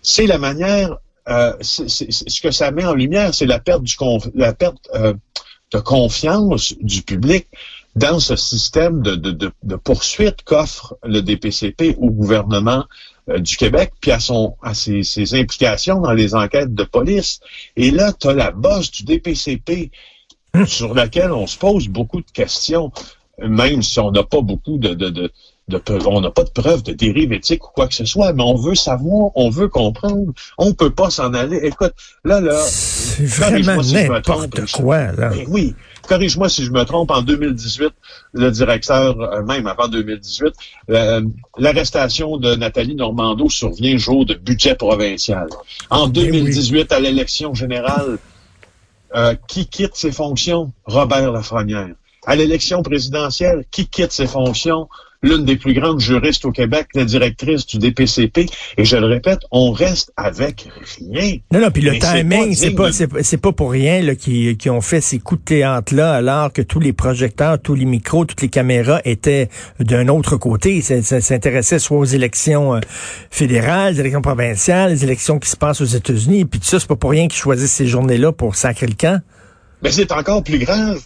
C'est 0.00 0.26
la 0.26 0.38
manière 0.38 0.96
euh, 1.28 1.52
ce 1.60 2.40
que 2.40 2.50
ça 2.50 2.70
met 2.70 2.84
en 2.84 2.94
lumière, 2.94 3.34
c'est 3.34 3.46
la 3.46 3.58
perte, 3.60 3.84
euh, 4.94 5.14
de 5.72 5.78
confiance 5.78 6.74
du 6.80 7.02
public 7.02 7.46
dans 7.94 8.18
ce 8.18 8.36
système 8.36 9.02
de, 9.02 9.76
poursuite 9.76 10.42
qu'offre 10.44 10.96
le 11.04 11.20
DPCP 11.22 11.96
au 11.98 12.10
gouvernement 12.10 12.86
euh, 13.28 13.38
du 13.38 13.56
Québec, 13.56 13.92
puis 14.00 14.12
à 14.12 14.18
ses, 14.74 15.02
ses, 15.02 15.34
implications 15.34 16.00
dans 16.00 16.12
les 16.12 16.34
enquêtes 16.34 16.74
de 16.74 16.84
police. 16.84 17.40
Et 17.76 17.90
là, 17.90 18.12
tu 18.12 18.28
as 18.28 18.34
la 18.34 18.50
bosse 18.50 18.90
du 18.90 19.04
DPCP 19.04 19.90
sur 20.66 20.94
laquelle 20.94 21.32
on 21.32 21.46
se 21.46 21.58
pose 21.58 21.88
beaucoup 21.88 22.20
de 22.20 22.30
questions, 22.32 22.90
même 23.38 23.82
si 23.82 24.00
on 24.00 24.10
n'a 24.10 24.24
pas 24.24 24.40
beaucoup 24.40 24.78
de, 24.78 25.30
de 25.70 25.80
on 26.06 26.20
n'a 26.20 26.30
pas 26.30 26.44
de 26.44 26.50
preuve 26.50 26.82
de 26.82 26.92
dérive 26.92 27.32
éthique 27.32 27.66
ou 27.66 27.70
quoi 27.74 27.88
que 27.88 27.94
ce 27.94 28.04
soit, 28.04 28.32
mais 28.32 28.42
on 28.42 28.56
veut 28.56 28.74
savoir, 28.74 29.30
on 29.34 29.48
veut 29.48 29.68
comprendre. 29.68 30.32
On 30.58 30.72
peut 30.74 30.90
pas 30.90 31.10
s'en 31.10 31.32
aller. 31.32 31.60
Écoute, 31.62 31.94
là, 32.24 32.40
là, 32.40 32.60
c'est 32.66 33.24
vraiment 33.24 33.82
n'importe 33.82 34.72
quoi, 34.72 35.12
là. 35.12 35.30
Ben 35.30 35.46
oui, 35.48 35.74
corrige-moi 36.08 36.48
si 36.48 36.64
je 36.64 36.72
me 36.72 36.84
trompe, 36.84 37.10
en 37.10 37.22
2018, 37.22 37.90
le 38.34 38.50
directeur, 38.50 39.20
euh, 39.20 39.42
même 39.42 39.66
avant 39.66 39.88
2018, 39.88 40.52
euh, 40.90 41.22
l'arrestation 41.58 42.36
de 42.36 42.54
Nathalie 42.54 42.94
Normando 42.94 43.48
survient 43.48 43.96
jour 43.96 44.26
de 44.26 44.34
budget 44.34 44.74
provincial. 44.74 45.48
En 45.88 46.08
2018, 46.08 46.90
ben 46.90 46.96
à 46.96 47.00
l'élection 47.00 47.54
générale, 47.54 48.18
euh, 49.16 49.34
qui 49.48 49.66
quitte 49.66 49.96
ses 49.96 50.12
fonctions? 50.12 50.72
Robert 50.84 51.32
Lafrenière. 51.32 51.94
À 52.26 52.36
l'élection 52.36 52.82
présidentielle, 52.82 53.64
qui 53.70 53.88
quitte 53.88 54.12
ses 54.12 54.26
fonctions? 54.26 54.88
L'une 55.22 55.44
des 55.44 55.56
plus 55.56 55.74
grandes 55.74 56.00
juristes 56.00 56.44
au 56.44 56.52
Québec, 56.52 56.88
la 56.94 57.04
directrice 57.04 57.66
du 57.66 57.78
DPCP. 57.78 58.46
Et 58.76 58.84
je 58.84 58.96
le 58.96 59.06
répète, 59.06 59.40
on 59.50 59.70
reste 59.70 60.12
avec 60.16 60.68
rien. 60.98 61.36
Non, 61.52 61.60
non, 61.60 61.70
puis 61.70 61.82
le 61.82 61.98
timing, 61.98 62.54
c'est 62.54 62.70
pas, 62.70 62.90
c'est 62.92 63.36
pas 63.36 63.52
pour 63.52 63.70
rien 63.70 64.00
là, 64.00 64.14
qui, 64.14 64.56
qui 64.56 64.70
ont 64.70 64.80
fait 64.80 65.00
ces 65.00 65.18
coups 65.18 65.40
de 65.40 65.44
théâtre-là, 65.44 66.14
alors 66.14 66.52
que 66.52 66.62
tous 66.62 66.80
les 66.80 66.92
projecteurs, 66.92 67.60
tous 67.60 67.74
les 67.74 67.84
micros, 67.84 68.24
toutes 68.24 68.42
les 68.42 68.48
caméras 68.48 69.00
étaient 69.04 69.48
d'un 69.78 70.08
autre 70.08 70.36
côté. 70.36 70.80
Ça, 70.80 71.20
s'intéressait 71.20 71.78
soit 71.78 71.98
aux 71.98 72.04
élections 72.04 72.76
euh, 72.76 72.80
fédérales, 73.30 73.94
les 73.94 74.00
élections 74.00 74.22
provinciales, 74.22 74.90
les 74.90 75.04
élections 75.04 75.38
qui 75.38 75.50
se 75.50 75.56
passent 75.56 75.80
aux 75.80 75.84
États-Unis. 75.84 76.44
Puis 76.46 76.60
tout 76.60 76.66
ça, 76.66 76.80
c'est 76.80 76.88
pas 76.88 76.96
pour 76.96 77.10
rien 77.10 77.28
qu'ils 77.28 77.40
choisissent 77.40 77.72
ces 77.72 77.86
journées-là 77.86 78.32
pour 78.32 78.56
sacrer 78.56 78.86
le 78.86 78.94
camp. 78.94 79.20
Mais 79.82 79.90
c'est 79.90 80.12
encore 80.12 80.42
plus 80.42 80.58
grave. 80.58 81.00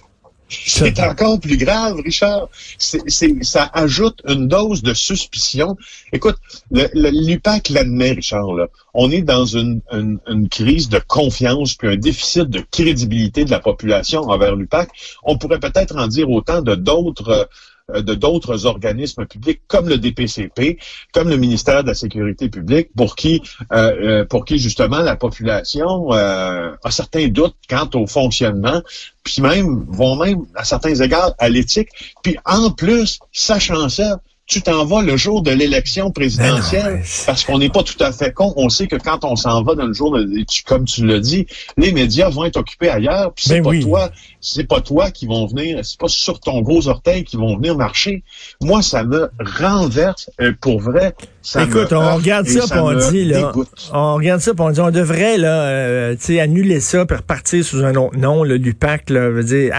C'est 0.49 1.01
encore 1.01 1.41
plus 1.41 1.57
grave, 1.57 2.01
Richard. 2.05 2.49
C'est, 2.79 3.01
ça 3.43 3.71
ajoute 3.73 4.21
une 4.29 4.47
dose 4.47 4.83
de 4.83 4.93
suspicion. 4.93 5.77
Écoute, 6.13 6.37
l'UPAC 6.71 7.71
l'admet, 7.71 8.13
Richard. 8.13 8.53
Là. 8.55 8.69
On 8.93 9.11
est 9.11 9.23
dans 9.23 9.47
une, 9.47 9.81
une, 9.93 10.49
crise 10.49 10.89
de 10.89 11.01
confiance 11.07 11.75
puis 11.75 11.89
un 11.89 11.97
déficit 11.97 12.45
de 12.45 12.63
crédibilité 12.71 13.45
de 13.45 13.51
la 13.51 13.61
population 13.61 14.23
envers 14.23 14.55
l'UPAC. 14.55 14.91
On 15.23 15.39
pourrait 15.39 15.61
peut-être 15.61 15.97
en 15.97 16.07
dire 16.07 16.31
autant 16.31 16.63
de 16.63 16.75
d'autres 16.75 17.29
euh, 17.31 17.45
de 17.93 18.15
d'autres 18.15 18.67
organismes 18.67 19.27
publics 19.27 19.61
comme 19.67 19.89
le 19.89 19.99
DPCP, 19.99 20.79
comme 21.13 21.29
le 21.29 21.37
ministère 21.37 21.83
de 21.83 21.89
la 21.89 21.95
Sécurité 21.95 22.49
publique, 22.49 22.89
pour 22.97 23.15
qui, 23.15 23.43
euh, 23.73 23.93
euh, 24.03 24.25
pour 24.25 24.45
qui 24.45 24.59
justement 24.59 25.01
la 25.01 25.17
population 25.17 26.11
a 26.11 26.91
certains 26.91 27.29
doutes 27.29 27.57
quant 27.69 27.89
au 27.95 28.07
fonctionnement, 28.07 28.83
puis 29.23 29.43
même 29.43 29.85
vont 29.89 30.17
même 30.17 30.47
à 30.55 30.65
certains 30.65 30.95
égards 30.95 31.35
à 31.39 31.49
l'éthique. 31.49 31.89
Puis 32.23 32.37
en 32.45 32.71
plus, 32.71 33.19
sachant 33.33 33.89
ça, 33.89 34.21
tu 34.47 34.61
t'en 34.61 34.85
vas 34.85 35.01
le 35.01 35.17
jour 35.17 35.43
de 35.43 35.51
l'élection 35.51 36.11
présidentielle 36.11 37.03
parce 37.25 37.45
qu'on 37.45 37.59
n'est 37.59 37.71
pas 37.71 37.83
tout 37.83 37.97
à 38.01 38.13
fait 38.13 38.33
con. 38.33 38.53
On 38.57 38.69
sait 38.69 38.87
que 38.87 38.97
quand 38.97 39.25
on 39.25 39.37
s'en 39.37 39.63
va 39.63 39.75
dans 39.75 39.87
le 39.87 39.95
jour, 39.95 40.13
de, 40.13 40.29
comme 40.67 40.85
tu 40.85 41.07
l'as 41.07 41.21
dit, 41.21 41.47
les 41.79 41.93
médias 41.93 42.29
vont 42.29 42.45
être 42.45 42.59
occupés 42.59 42.91
ailleurs. 42.91 43.33
Puis 43.33 43.47
c'est 43.49 43.63
pas 43.63 43.79
toi, 43.81 44.11
c'est 44.41 44.69
pas 44.69 44.81
toi 44.83 45.11
qui 45.11 45.27
vont 45.27 45.47
venir, 45.47 45.83
c'est 45.83 45.99
pas 45.99 46.09
sur 46.09 46.41
ton 46.41 46.61
gros 46.61 46.89
orteil 46.89 47.25
qui 47.25 47.37
vont 47.37 47.57
venir 47.57 47.75
marcher. 47.77 48.23
Moi, 48.61 48.83
ça 48.83 49.03
me 49.03 49.31
renverse 49.41 50.29
euh, 50.41 50.53
pour 50.61 50.79
vrai. 50.79 51.15
Ça 51.41 51.65
Écoute, 51.65 51.93
on 51.93 52.17
regarde 52.17 52.47
ça, 52.47 52.83
on 52.83 52.95
dit 53.11 53.25
là, 53.25 53.53
on 53.93 54.15
regarde 54.15 54.41
ça, 54.41 54.53
on 54.59 54.71
dit 54.71 54.81
on 54.81 54.91
devrait 54.91 55.39
là, 55.39 55.63
euh, 55.63 56.15
tu 56.17 56.25
sais, 56.25 56.41
annuler 56.41 56.81
ça, 56.81 57.07
puis 57.07 57.17
repartir 57.17 57.65
sous 57.65 57.83
un 57.85 57.95
autre 57.95 58.17
nom, 58.17 58.45
le 58.45 58.57
l'UPAC, 58.57 59.11
là, 59.11 59.29
veut 59.31 59.45
dire 59.45 59.75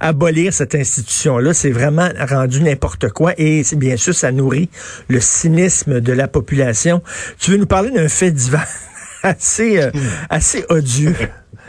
abolir 0.00 0.52
cette 0.52 0.74
institution 0.74 1.38
là, 1.38 1.54
c'est 1.54 1.70
vraiment 1.70 2.08
rendu 2.28 2.62
n'importe 2.62 3.10
quoi 3.10 3.32
et 3.36 3.64
c'est 3.64 3.76
bien 3.76 3.97
sûr 3.98 4.14
ça 4.14 4.32
nourrit 4.32 4.68
le 5.08 5.20
cynisme 5.20 6.00
de 6.00 6.12
la 6.12 6.28
population. 6.28 7.02
Tu 7.38 7.50
veux 7.50 7.56
nous 7.56 7.66
parler 7.66 7.90
d'un 7.90 8.08
fait 8.08 8.30
divers 8.30 8.66
assez 9.22 9.82
euh, 9.82 9.90
assez 10.30 10.64
odieux? 10.68 11.16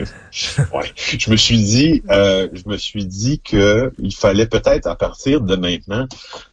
ouais. 0.72 0.92
Je 1.18 1.30
me 1.30 1.36
suis 1.36 1.58
dit, 1.58 2.02
euh, 2.10 2.48
je 2.52 2.68
me 2.68 2.76
suis 2.76 3.04
dit 3.04 3.40
que 3.40 3.92
il 3.98 4.14
fallait 4.14 4.46
peut-être 4.46 4.86
à 4.86 4.96
partir 4.96 5.40
de 5.40 5.56
maintenant, 5.56 6.06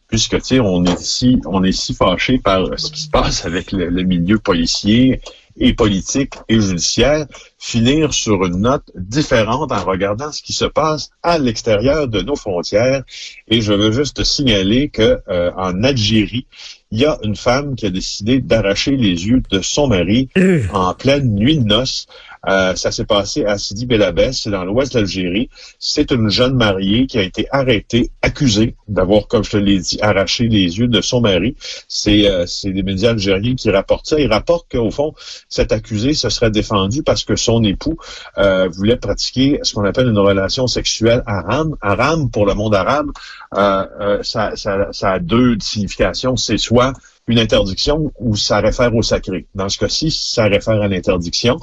puisque 0.08 0.36
tu 0.38 0.44
sais, 0.44 0.60
on 0.60 0.84
est 0.84 0.98
si, 0.98 1.40
on 1.46 1.62
est 1.62 1.72
si 1.72 1.94
fâché 1.94 2.38
par 2.38 2.78
ce 2.78 2.90
qui 2.90 3.02
se 3.02 3.10
passe 3.10 3.44
avec 3.44 3.72
le, 3.72 4.02
milieu 4.02 4.38
policier 4.38 5.20
et 5.60 5.74
politique 5.74 6.34
et 6.48 6.60
judiciaire, 6.60 7.26
finir 7.58 8.14
sur 8.14 8.44
une 8.44 8.60
note 8.60 8.90
différente 8.94 9.72
en 9.72 9.84
regardant 9.84 10.30
ce 10.30 10.40
qui 10.40 10.52
se 10.52 10.64
passe 10.64 11.10
à 11.22 11.38
l'extérieur 11.38 12.08
de 12.08 12.22
nos 12.22 12.36
frontières. 12.36 13.02
Et 13.48 13.60
je 13.60 13.72
veux 13.72 13.90
juste 13.90 14.22
signaler 14.24 14.88
que 14.88 15.20
euh, 15.28 15.50
en 15.56 15.82
Algérie, 15.82 16.46
il 16.90 17.00
y 17.00 17.04
a 17.04 17.18
une 17.22 17.36
femme 17.36 17.74
qui 17.74 17.86
a 17.86 17.90
décidé 17.90 18.40
d'arracher 18.40 18.92
les 18.92 19.26
yeux 19.26 19.42
de 19.50 19.60
son 19.60 19.88
mari 19.88 20.28
euh. 20.38 20.62
en 20.72 20.94
pleine 20.94 21.34
nuit 21.34 21.58
de 21.58 21.64
noces. 21.64 22.06
Euh, 22.48 22.74
ça 22.74 22.90
s'est 22.90 23.04
passé 23.04 23.44
à 23.44 23.58
Sidi 23.58 23.86
Belabès, 23.86 24.32
c'est 24.32 24.50
dans 24.50 24.64
l'ouest 24.64 24.92
de 24.94 25.00
l'Algérie. 25.00 25.50
C'est 25.78 26.10
une 26.10 26.30
jeune 26.30 26.54
mariée 26.54 27.06
qui 27.06 27.18
a 27.18 27.22
été 27.22 27.46
arrêtée, 27.50 28.10
accusée 28.22 28.74
d'avoir, 28.88 29.28
comme 29.28 29.44
je 29.44 29.50
te 29.50 29.56
l'ai 29.56 29.78
dit, 29.78 29.98
arraché 30.00 30.48
les 30.48 30.78
yeux 30.78 30.88
de 30.88 31.00
son 31.00 31.20
mari. 31.20 31.56
C'est 31.88 32.28
euh, 32.28 32.44
des 32.64 32.82
médias 32.82 33.10
algériens 33.10 33.54
qui 33.54 33.70
rapportent 33.70 34.06
ça. 34.06 34.18
Ils 34.18 34.32
rapportent 34.32 34.70
qu'au 34.70 34.90
fond, 34.90 35.14
cet 35.48 35.72
accusé 35.72 36.14
se 36.14 36.28
serait 36.28 36.50
défendu 36.50 37.02
parce 37.02 37.24
que 37.24 37.36
son 37.36 37.62
époux 37.64 37.98
euh, 38.38 38.68
voulait 38.68 38.96
pratiquer 38.96 39.60
ce 39.62 39.74
qu'on 39.74 39.84
appelle 39.84 40.08
une 40.08 40.18
relation 40.18 40.66
sexuelle 40.66 41.22
haram. 41.26 41.76
Haram, 41.80 42.30
pour 42.30 42.46
le 42.46 42.54
monde 42.54 42.74
arabe, 42.74 43.10
euh, 43.54 43.86
euh, 44.00 44.22
ça, 44.22 44.56
ça, 44.56 44.88
ça 44.92 45.12
a 45.12 45.18
deux 45.18 45.56
significations. 45.60 46.36
C'est 46.36 46.58
soit 46.58 46.92
une 47.28 47.38
interdiction 47.38 48.12
ou 48.18 48.36
ça 48.36 48.60
réfère 48.60 48.94
au 48.94 49.02
sacré. 49.02 49.46
Dans 49.54 49.68
ce 49.68 49.78
cas-ci, 49.78 50.10
ça 50.10 50.44
réfère 50.44 50.80
à 50.80 50.88
l'interdiction. 50.88 51.58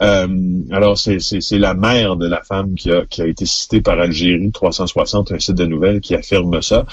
Euh, 0.00 0.26
alors, 0.70 0.98
c'est 0.98 1.18
la 1.52 1.74
mère 1.74 2.16
de 2.16 2.26
la 2.26 2.42
femme 2.42 2.74
qui 2.74 2.90
a, 2.90 3.04
qui 3.06 3.22
a 3.22 3.26
été 3.26 3.46
citée 3.46 3.80
par 3.80 4.00
Algérie 4.00 4.50
360, 4.50 5.32
un 5.32 5.38
site 5.38 5.54
de 5.54 5.66
nouvelles 5.66 6.00
qui 6.00 6.14
affirme 6.14 6.60
ça. 6.62 6.86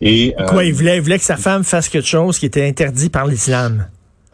Et 0.00 0.34
euh, 0.38 0.46
Quoi, 0.46 0.64
il 0.64 0.74
voulait, 0.74 0.96
il 0.96 1.02
voulait 1.02 1.18
que 1.18 1.24
sa 1.24 1.36
femme 1.36 1.64
fasse 1.64 1.88
quelque 1.88 2.08
chose 2.08 2.38
qui 2.38 2.46
était 2.46 2.66
interdit 2.66 3.10
par 3.10 3.26
l'islam? 3.26 3.86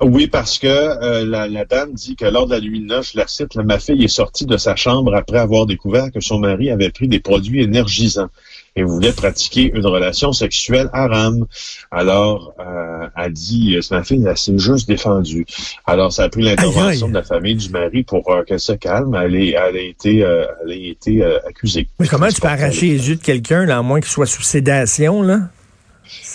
Oui, 0.03 0.27
parce 0.27 0.59
que 0.59 0.67
euh, 0.67 1.25
la, 1.25 1.49
la, 1.49 1.65
dame 1.65 1.93
dit 1.95 2.17
que 2.17 2.25
lors 2.25 2.47
de 2.47 2.55
la 2.55 2.61
nuit 2.61 2.81
de 2.81 2.87
noces, 2.87 3.13
je 3.13 3.19
la 3.19 3.27
cite, 3.27 3.57
ma 3.57 3.79
fille 3.79 4.05
est 4.05 4.09
sortie 4.09 4.47
de 4.47 4.57
sa 4.57 4.75
chambre 4.77 5.15
après 5.15 5.39
avoir 5.39 5.67
découvert 5.67 6.11
que 6.13 6.21
son 6.21 6.39
mari 6.39 6.71
avait 6.71 6.91
pris 6.91 7.09
des 7.09 7.21
produits 7.21 7.63
énergisants 7.63 8.29
et 8.75 8.83
voulait 8.83 9.13
pratiquer 9.13 9.71
une 9.75 9.87
relation 9.87 10.33
sexuelle 10.33 10.89
haram. 10.93 11.47
Alors, 11.91 12.55
euh, 12.59 13.07
elle 13.17 13.33
dit, 13.33 13.77
euh, 13.77 13.81
ma 13.91 14.03
fille, 14.03 14.25
elle 14.27 14.37
s'est 14.37 14.59
juste 14.59 14.89
défendue. 14.89 15.45
Alors, 15.87 16.13
ça 16.13 16.25
a 16.25 16.29
pris 16.29 16.43
l'intervention 16.43 17.09
de 17.09 17.15
la 17.15 17.23
famille 17.23 17.57
du 17.57 17.69
mari 17.71 18.03
pour 18.03 18.31
euh, 18.31 18.43
qu'elle 18.45 18.61
se 18.61 18.73
calme. 18.73 19.15
Elle, 19.15 19.37
est, 19.37 19.51
elle 19.51 19.77
a 19.77 19.81
été, 19.81 20.25
euh, 20.25 20.47
elle 20.65 20.73
a 20.73 20.75
été 20.75 21.25
accusée. 21.47 21.89
Mais 22.01 22.09
comment 22.09 22.29
tu 22.29 22.41
peux 22.41 22.49
arracher 22.49 22.87
les 22.87 23.09
yeux 23.09 23.17
de 23.17 23.23
quelqu'un, 23.23 23.67
là, 23.67 23.79
à 23.79 23.83
moins 23.83 24.01
qu'il 24.01 24.11
soit 24.11 24.27
sous 24.27 24.43
sédation, 24.43 25.23
là? 25.23 25.41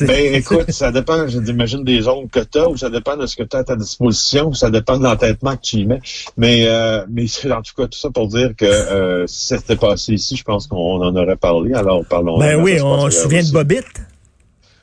Ben, 0.01 0.35
écoute, 0.35 0.71
ça 0.71 0.91
dépend, 0.91 1.27
j'imagine, 1.27 1.83
des 1.83 2.07
ongles 2.07 2.29
que 2.29 2.39
tu 2.39 2.59
as, 2.59 2.69
ou 2.69 2.77
ça 2.77 2.89
dépend 2.89 3.17
de 3.17 3.25
ce 3.25 3.35
que 3.35 3.43
tu 3.43 3.55
as 3.55 3.59
à 3.59 3.63
ta 3.63 3.75
disposition, 3.75 4.49
ou 4.49 4.53
ça 4.53 4.69
dépend 4.69 4.97
de 4.97 5.03
l'entêtement 5.03 5.55
que 5.55 5.61
tu 5.61 5.77
y 5.77 5.85
mets. 5.85 6.01
Mais, 6.37 6.65
euh, 6.67 7.05
mais 7.09 7.25
en 7.51 7.61
tout 7.61 7.73
cas, 7.75 7.87
tout 7.87 7.97
ça 7.97 8.09
pour 8.09 8.27
dire 8.27 8.51
que 8.57 8.65
euh, 8.65 9.27
si 9.27 9.47
c'était 9.47 9.75
passé 9.75 10.13
ici, 10.13 10.35
je 10.35 10.43
pense 10.43 10.67
qu'on 10.67 11.01
en 11.01 11.15
aurait 11.15 11.35
parlé. 11.35 11.73
Alors, 11.73 12.03
parlons. 12.05 12.39
Ben 12.39 12.61
oui, 12.61 12.79
on 12.81 13.09
se 13.09 13.21
souvient 13.21 13.43
de 13.43 13.51
Bobbitt. 13.51 13.85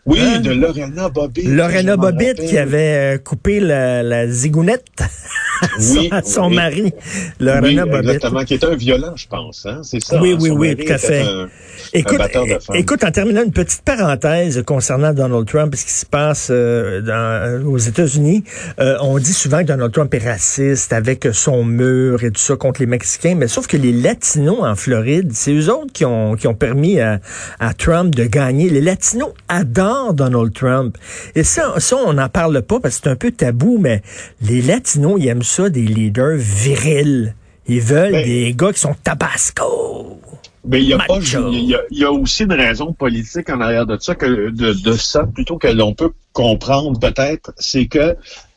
Oui, 0.06 0.18
hein? 0.20 0.40
de 0.40 0.50
Lorena 0.50 1.08
Bobbitt. 1.08 1.48
Lorena 1.48 1.96
Bobbitt 1.96 2.36
qui 2.36 2.58
avait 2.58 3.16
euh, 3.16 3.18
coupé 3.18 3.60
la, 3.60 4.02
la 4.02 4.28
zigounette 4.28 4.84
oui, 5.78 6.10
son 6.24 6.50
mari, 6.50 6.92
Lorena 7.40 7.84
oui. 7.84 7.98
Exactement, 7.98 8.44
qui 8.44 8.54
était 8.54 8.66
un 8.66 8.74
violent, 8.74 9.14
je 9.16 9.26
pense. 9.26 9.66
Hein? 9.66 9.80
C'est 9.82 10.02
ça. 10.02 10.20
Oui, 10.20 10.32
hein? 10.32 10.38
oui, 10.40 10.50
oui, 10.50 10.76
tout 10.76 10.92
à 10.92 10.98
fait. 10.98 11.24
écoute, 11.92 12.20
écoute, 12.74 13.04
en 13.04 13.10
terminant 13.10 13.42
une 13.42 13.52
petite 13.52 13.82
parenthèse 13.82 14.62
concernant 14.66 15.12
Donald 15.12 15.46
Trump 15.46 15.74
et 15.74 15.76
ce 15.76 15.84
qui 15.84 15.92
se 15.92 16.06
passe 16.06 16.48
euh, 16.50 17.00
dans, 17.00 17.12
euh, 17.12 17.64
aux 17.64 17.78
États-Unis, 17.78 18.44
euh, 18.80 18.96
on 19.00 19.18
dit 19.18 19.32
souvent 19.32 19.58
que 19.58 19.68
Donald 19.68 19.92
Trump 19.92 20.12
est 20.14 20.28
raciste 20.28 20.92
avec 20.92 21.28
son 21.32 21.64
mur 21.64 22.22
et 22.24 22.30
tout 22.30 22.40
ça 22.40 22.56
contre 22.56 22.80
les 22.80 22.86
Mexicains, 22.86 23.34
mais 23.36 23.48
sauf 23.48 23.66
que 23.66 23.76
les 23.76 23.92
Latinos 23.92 24.60
en 24.62 24.74
Floride, 24.74 25.30
c'est 25.32 25.52
eux 25.52 25.70
autres 25.70 25.92
qui 25.92 26.04
ont, 26.04 26.34
qui 26.36 26.46
ont 26.46 26.54
permis 26.54 27.00
à, 27.00 27.20
à 27.60 27.74
Trump 27.74 28.14
de 28.14 28.24
gagner. 28.24 28.68
Les 28.70 28.80
Latinos 28.80 29.32
adorent 29.48 30.14
Donald 30.14 30.52
Trump. 30.52 30.96
Et 31.34 31.44
ça, 31.44 31.74
ça 31.78 31.96
on 31.96 32.14
n'en 32.14 32.28
parle 32.28 32.62
pas 32.62 32.80
parce 32.80 32.96
que 32.96 33.02
c'est 33.04 33.10
un 33.10 33.16
peu 33.16 33.30
tabou, 33.30 33.78
mais 33.80 34.02
les 34.42 34.62
Latinos, 34.62 35.16
ils 35.18 35.28
aiment 35.28 35.42
ça, 35.44 35.70
des 35.70 35.82
leaders 35.82 36.36
virils. 36.36 37.34
Ils 37.66 37.80
veulent 37.80 38.12
ben, 38.12 38.24
des 38.24 38.54
gars 38.54 38.72
qui 38.72 38.80
sont 38.80 38.94
tabasco. 39.02 40.20
Mais 40.66 40.80
il 40.80 40.88
y 40.88 40.94
a 40.94 40.98
pas, 40.98 41.18
il 41.20 41.78
y 41.90 42.04
a, 42.04 42.10
aussi 42.10 42.44
une 42.44 42.52
raison 42.52 42.92
politique 42.92 43.50
en 43.50 43.60
arrière 43.60 43.86
de 43.86 43.98
ça 44.00 44.14
que 44.14 44.26
de, 44.26 44.72
de 44.72 44.92
ça 44.92 45.24
plutôt 45.24 45.58
que 45.58 45.68
l'on 45.68 45.92
peut 45.92 46.12
comprendre 46.32 46.98
peut-être, 46.98 47.52
c'est 47.58 47.86
que 47.86 48.16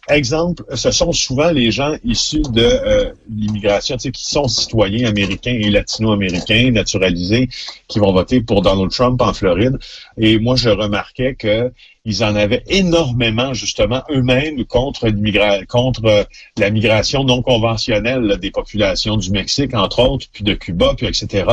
Exemple, 0.10 0.64
ce 0.74 0.92
sont 0.92 1.12
souvent 1.12 1.52
les 1.52 1.70
gens 1.70 1.96
issus 2.06 2.42
de 2.42 2.62
euh, 2.62 3.12
l'immigration, 3.30 3.98
tu 3.98 4.04
sais, 4.04 4.12
qui 4.12 4.24
sont 4.24 4.48
citoyens 4.48 5.10
américains 5.10 5.58
et 5.60 5.70
latino-américains 5.70 6.72
naturalisés, 6.72 7.50
qui 7.90 8.00
vont 8.00 8.14
voter 8.14 8.40
pour 8.40 8.62
Donald 8.62 8.90
Trump 8.90 9.22
en 9.22 9.34
Floride. 9.34 9.78
Et 10.18 10.40
moi, 10.40 10.56
je 10.56 10.70
remarquais 10.70 11.36
que 11.36 11.74
ils 12.06 12.24
en 12.24 12.38
avaient 12.38 12.64
énormément 12.68 13.54
justement 13.54 14.02
eux-mêmes 14.10 14.64
contre, 14.64 15.10
contre 15.68 16.06
euh, 16.06 16.24
la 16.58 16.70
migration 16.70 17.26
non 17.26 17.42
conventionnelle 17.42 18.38
des 18.40 18.50
populations 18.50 19.18
du 19.18 19.30
Mexique, 19.30 19.74
entre 19.74 20.00
autres, 20.00 20.28
puis 20.32 20.46
de 20.46 20.54
Cuba, 20.54 20.94
puis 20.96 21.06
etc., 21.06 21.46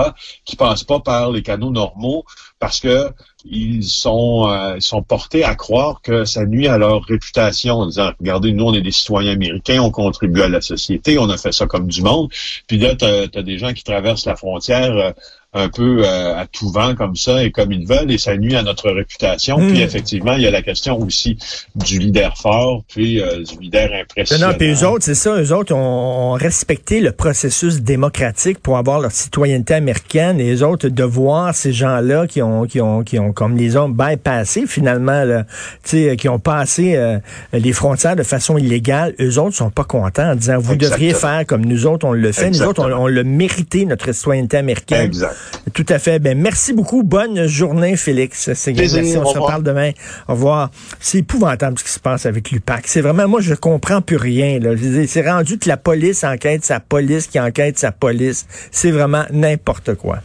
qui 0.44 0.54
passent 0.54 0.84
pas 0.84 1.00
par 1.00 1.32
les 1.32 1.42
canaux 1.42 1.72
normaux 1.72 2.24
parce 2.60 2.78
que 2.78 3.10
ils 3.44 3.84
sont, 3.84 4.48
euh, 4.48 4.76
sont 4.80 5.02
portés 5.02 5.44
à 5.44 5.54
croire 5.54 6.00
que 6.00 6.24
ça 6.24 6.46
nuit 6.46 6.66
à 6.66 6.78
leur 6.78 7.04
réputation 7.04 7.74
en 7.74 7.86
disant, 7.86 8.12
regardez, 8.18 8.52
nous, 8.52 8.64
on 8.64 8.74
est 8.74 8.80
des 8.80 8.90
citoyens 8.90 9.32
américains, 9.32 9.82
on 9.82 9.90
contribue 9.90 10.42
à 10.42 10.48
la 10.48 10.60
société, 10.60 11.18
on 11.18 11.28
a 11.28 11.36
fait 11.36 11.52
ça 11.52 11.66
comme 11.66 11.86
du 11.86 12.02
monde. 12.02 12.30
Puis 12.66 12.78
là, 12.78 12.94
tu 12.94 13.04
as, 13.04 13.42
des 13.42 13.58
gens 13.58 13.72
qui 13.72 13.84
traversent 13.84 14.26
la 14.26 14.36
frontière 14.36 14.96
euh, 14.96 15.12
un 15.54 15.68
peu 15.68 16.02
euh, 16.04 16.36
à 16.36 16.46
tout 16.46 16.68
vent 16.70 16.96
comme 16.96 17.14
ça 17.14 17.44
et 17.44 17.52
comme 17.52 17.70
ils 17.70 17.86
veulent 17.86 18.10
et 18.10 18.18
ça 18.18 18.36
nuit 18.36 18.56
à 18.56 18.62
notre 18.62 18.90
réputation. 18.90 19.56
Puis 19.56 19.78
hmm. 19.78 19.82
effectivement, 19.82 20.32
il 20.34 20.42
y 20.42 20.46
a 20.48 20.50
la 20.50 20.62
question 20.62 21.00
aussi 21.00 21.38
du 21.76 22.00
leader 22.00 22.36
fort 22.36 22.82
puis 22.88 23.20
euh, 23.20 23.42
du 23.44 23.60
leader 23.60 23.88
impressionnant. 23.92 24.48
Non, 24.48 24.54
puis 24.54 24.72
eux 24.72 24.86
autres, 24.86 25.04
c'est 25.04 25.14
ça, 25.14 25.40
eux 25.40 25.52
autres 25.52 25.72
ont, 25.72 26.32
respecté 26.32 27.00
le 27.00 27.12
processus 27.12 27.82
démocratique 27.82 28.58
pour 28.58 28.76
avoir 28.76 28.98
leur 28.98 29.12
citoyenneté 29.12 29.74
américaine 29.74 30.40
et 30.40 30.52
eux 30.52 30.66
autres 30.66 30.88
de 30.88 31.04
voir 31.04 31.54
ces 31.54 31.72
gens-là 31.72 32.26
qui 32.26 32.42
ont 32.42 32.64
qui 32.64 32.80
ont 32.80 33.04
qui 33.04 33.20
ont 33.20 33.32
comme 33.32 33.56
les 33.56 33.76
ont 33.76 33.88
bypassé 33.88 34.66
finalement 34.66 35.22
là, 35.22 35.44
qui 35.84 36.28
ont 36.28 36.40
passé 36.40 36.96
euh, 36.96 37.18
les 37.52 37.72
frontières 37.72 38.16
de 38.16 38.24
façon 38.24 38.58
illégale, 38.58 39.14
eux 39.20 39.38
autres 39.38 39.54
sont 39.54 39.70
pas 39.70 39.84
contents 39.84 40.32
en 40.32 40.34
disant 40.34 40.58
vous 40.58 40.74
devriez 40.74 41.14
faire 41.14 41.44
comme 41.46 41.64
nous 41.64 41.86
autres 41.86 42.04
on 42.06 42.12
le 42.12 42.32
fait, 42.32 42.50
nous 42.50 42.62
autres 42.62 42.82
on, 42.82 43.04
on 43.04 43.06
l'a 43.06 43.22
mérité 43.22 43.84
notre 43.84 44.10
citoyenneté 44.10 44.56
américaine. 44.56 45.06
Exact. 45.06 45.36
Tout 45.72 45.86
à 45.88 45.98
fait. 45.98 46.18
Ben, 46.18 46.38
merci 46.38 46.72
beaucoup. 46.72 47.02
Bonne 47.02 47.46
journée, 47.46 47.96
Félix. 47.96 48.52
C'est 48.54 48.72
merci. 48.72 49.16
On 49.16 49.24
se 49.24 49.38
reparle 49.38 49.62
demain. 49.62 49.90
Au 50.28 50.32
revoir. 50.32 50.70
C'est 51.00 51.18
épouvantable 51.18 51.78
ce 51.78 51.84
qui 51.84 51.90
se 51.90 52.00
passe 52.00 52.26
avec 52.26 52.50
l'UPAC. 52.50 52.86
C'est 52.86 53.00
vraiment, 53.00 53.28
moi, 53.28 53.40
je 53.40 53.54
comprends 53.54 54.00
plus 54.00 54.16
rien. 54.16 54.58
C'est 55.06 55.28
rendu 55.28 55.58
que 55.58 55.68
la 55.68 55.76
police 55.76 56.24
enquête 56.24 56.64
sa 56.64 56.80
police 56.80 57.26
qui 57.26 57.40
enquête 57.40 57.78
sa 57.78 57.92
police. 57.92 58.46
C'est 58.70 58.90
vraiment 58.90 59.24
n'importe 59.30 59.94
quoi. 59.94 60.18